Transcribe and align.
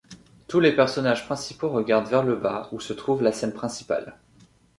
Tous 0.47 0.59
les 0.59 0.71
personnages 0.75 1.25
principaux 1.27 1.69
regardent 1.69 2.07
vers 2.07 2.23
le 2.23 2.35
bas 2.35 2.69
où 2.71 2.79
se 2.79 2.91
trouve 2.91 3.21
la 3.21 3.31
scène 3.31 3.53
principale. 3.53 4.17